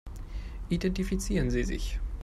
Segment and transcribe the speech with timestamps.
[0.71, 1.99] Identifizieren Sie sich.